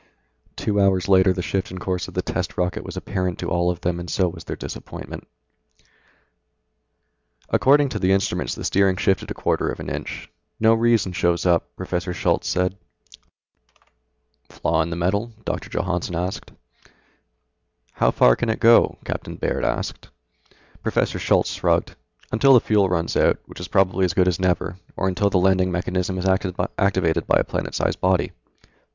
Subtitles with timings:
[0.55, 3.69] Two hours later the shift in course of the test rocket was apparent to all
[3.69, 5.27] of them and so was their disappointment.
[7.49, 10.27] "According to the instruments the steering shifted a quarter of an inch.
[10.59, 12.79] No reason shows up," Professor Schultz said.
[14.49, 16.57] "Flaw in the metal?" Doctor Johannsen said.
[17.93, 20.09] "How far can it go?" Captain Baird asked.
[20.81, 21.93] Professor Schultz shrugged.
[22.31, 25.37] "Until the fuel runs out, which is probably as good as never, or until the
[25.37, 28.31] landing mechanism is activated by a planet sized body."